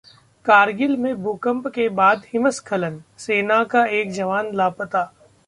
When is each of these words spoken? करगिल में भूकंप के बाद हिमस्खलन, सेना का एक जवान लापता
करगिल 0.45 0.95
में 0.97 1.21
भूकंप 1.23 1.67
के 1.67 1.87
बाद 1.89 2.23
हिमस्खलन, 2.33 3.01
सेना 3.17 3.63
का 3.63 3.85
एक 3.99 4.11
जवान 4.11 4.53
लापता 4.55 5.11